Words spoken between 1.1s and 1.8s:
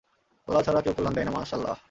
দেয় না—মাশাআল্লাহ।